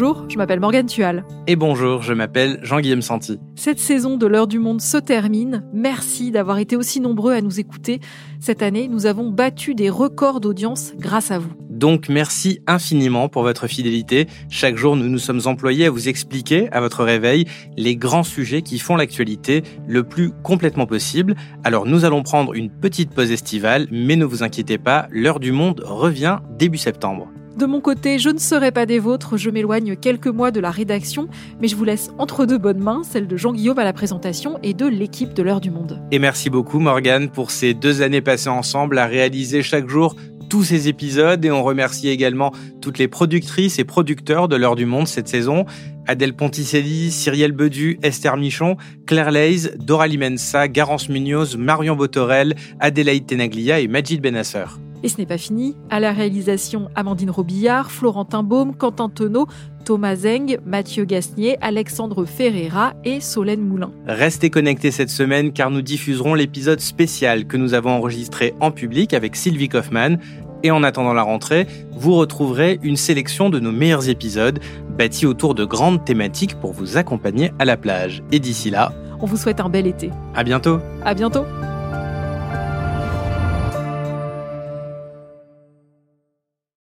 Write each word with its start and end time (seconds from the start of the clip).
Bonjour, 0.00 0.24
je 0.30 0.38
m'appelle 0.38 0.60
Morgane 0.60 0.86
Tual. 0.86 1.26
Et 1.46 1.56
bonjour, 1.56 2.00
je 2.00 2.14
m'appelle 2.14 2.58
Jean-Guillaume 2.62 3.02
Santi. 3.02 3.38
Cette 3.54 3.78
saison 3.78 4.16
de 4.16 4.26
l'heure 4.26 4.46
du 4.46 4.58
monde 4.58 4.80
se 4.80 4.96
termine. 4.96 5.62
Merci 5.74 6.30
d'avoir 6.30 6.56
été 6.56 6.74
aussi 6.74 7.02
nombreux 7.02 7.34
à 7.34 7.42
nous 7.42 7.60
écouter. 7.60 8.00
Cette 8.40 8.62
année, 8.62 8.88
nous 8.88 9.04
avons 9.04 9.28
battu 9.28 9.74
des 9.74 9.90
records 9.90 10.40
d'audience 10.40 10.94
grâce 10.96 11.30
à 11.30 11.38
vous. 11.38 11.50
Donc 11.68 12.08
merci 12.08 12.60
infiniment 12.66 13.28
pour 13.28 13.42
votre 13.42 13.66
fidélité. 13.66 14.26
Chaque 14.48 14.78
jour, 14.78 14.96
nous 14.96 15.06
nous 15.06 15.18
sommes 15.18 15.42
employés 15.44 15.84
à 15.84 15.90
vous 15.90 16.08
expliquer 16.08 16.72
à 16.72 16.80
votre 16.80 17.04
réveil 17.04 17.44
les 17.76 17.94
grands 17.94 18.22
sujets 18.22 18.62
qui 18.62 18.78
font 18.78 18.96
l'actualité 18.96 19.62
le 19.86 20.02
plus 20.02 20.30
complètement 20.42 20.86
possible. 20.86 21.34
Alors 21.62 21.84
nous 21.84 22.06
allons 22.06 22.22
prendre 22.22 22.54
une 22.54 22.70
petite 22.70 23.10
pause 23.14 23.32
estivale, 23.32 23.86
mais 23.90 24.16
ne 24.16 24.24
vous 24.24 24.42
inquiétez 24.42 24.78
pas, 24.78 25.08
l'heure 25.10 25.40
du 25.40 25.52
monde 25.52 25.82
revient 25.84 26.38
début 26.58 26.78
septembre. 26.78 27.28
De 27.60 27.66
mon 27.66 27.82
côté, 27.82 28.18
je 28.18 28.30
ne 28.30 28.38
serai 28.38 28.72
pas 28.72 28.86
des 28.86 28.98
vôtres, 28.98 29.36
je 29.36 29.50
m'éloigne 29.50 29.94
quelques 29.94 30.28
mois 30.28 30.50
de 30.50 30.60
la 30.60 30.70
rédaction, 30.70 31.28
mais 31.60 31.68
je 31.68 31.76
vous 31.76 31.84
laisse 31.84 32.10
entre 32.16 32.46
deux 32.46 32.56
bonnes 32.56 32.78
mains, 32.78 33.02
celle 33.04 33.26
de 33.26 33.36
Jean-Guillaume 33.36 33.78
à 33.78 33.84
la 33.84 33.92
présentation 33.92 34.58
et 34.62 34.72
de 34.72 34.86
l'équipe 34.86 35.34
de 35.34 35.42
l'heure 35.42 35.60
du 35.60 35.70
monde. 35.70 36.00
Et 36.10 36.18
merci 36.18 36.48
beaucoup 36.48 36.78
Morgane 36.78 37.28
pour 37.28 37.50
ces 37.50 37.74
deux 37.74 38.00
années 38.00 38.22
passées 38.22 38.48
ensemble 38.48 38.96
à 38.96 39.04
réaliser 39.04 39.62
chaque 39.62 39.90
jour 39.90 40.16
tous 40.48 40.64
ces 40.64 40.88
épisodes 40.88 41.44
et 41.44 41.50
on 41.50 41.62
remercie 41.62 42.08
également 42.08 42.50
toutes 42.80 42.96
les 42.96 43.08
productrices 43.08 43.78
et 43.78 43.84
producteurs 43.84 44.48
de 44.48 44.56
l'heure 44.56 44.74
du 44.74 44.86
monde 44.86 45.06
cette 45.06 45.28
saison. 45.28 45.66
Adèle 46.06 46.32
Ponticelli, 46.32 47.10
Cyrielle 47.10 47.52
Bedu, 47.52 47.98
Esther 48.02 48.38
Michon, 48.38 48.78
Claire 49.06 49.32
Leys, 49.32 49.76
Dora 49.76 50.06
Limensa, 50.06 50.66
Garance 50.66 51.10
Munoz, 51.10 51.58
Marion 51.58 51.94
Botorel, 51.94 52.54
Adélaïde 52.80 53.26
Tenaglia 53.26 53.80
et 53.80 53.86
Majid 53.86 54.22
Benasser. 54.22 54.64
Et 55.02 55.08
ce 55.08 55.18
n'est 55.18 55.26
pas 55.26 55.38
fini. 55.38 55.76
À 55.88 56.00
la 56.00 56.12
réalisation, 56.12 56.90
Amandine 56.94 57.30
Robillard, 57.30 57.90
Florentin 57.90 58.42
Baume, 58.42 58.74
Quentin 58.74 59.08
Tonneau, 59.08 59.46
Thomas 59.84 60.16
Zeng, 60.16 60.58
Mathieu 60.66 61.04
Gasnier, 61.04 61.56
Alexandre 61.60 62.24
Ferreira 62.24 62.92
et 63.04 63.20
Solène 63.20 63.60
Moulin. 63.60 63.90
Restez 64.06 64.50
connectés 64.50 64.90
cette 64.90 65.10
semaine 65.10 65.52
car 65.52 65.70
nous 65.70 65.82
diffuserons 65.82 66.34
l'épisode 66.34 66.80
spécial 66.80 67.46
que 67.46 67.56
nous 67.56 67.74
avons 67.74 67.90
enregistré 67.90 68.54
en 68.60 68.70
public 68.70 69.14
avec 69.14 69.36
Sylvie 69.36 69.68
Kaufmann. 69.68 70.18
Et 70.62 70.70
en 70.70 70.82
attendant 70.82 71.14
la 71.14 71.22
rentrée, 71.22 71.66
vous 71.92 72.14
retrouverez 72.16 72.78
une 72.82 72.96
sélection 72.96 73.48
de 73.48 73.58
nos 73.58 73.72
meilleurs 73.72 74.10
épisodes 74.10 74.58
bâtis 74.98 75.24
autour 75.24 75.54
de 75.54 75.64
grandes 75.64 76.04
thématiques 76.04 76.54
pour 76.60 76.74
vous 76.74 76.98
accompagner 76.98 77.52
à 77.58 77.64
la 77.64 77.78
plage. 77.78 78.22
Et 78.30 78.40
d'ici 78.40 78.68
là, 78.68 78.92
on 79.20 79.26
vous 79.26 79.38
souhaite 79.38 79.60
un 79.60 79.70
bel 79.70 79.86
été. 79.86 80.10
À 80.34 80.44
bientôt. 80.44 80.78
À 81.02 81.14
bientôt. 81.14 81.44